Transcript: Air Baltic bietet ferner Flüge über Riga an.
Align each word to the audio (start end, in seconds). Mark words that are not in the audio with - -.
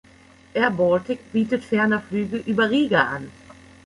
Air 0.61 0.71
Baltic 0.71 1.19
bietet 1.31 1.63
ferner 1.63 2.01
Flüge 2.01 2.37
über 2.37 2.71
Riga 2.71 3.03
an. 3.03 3.29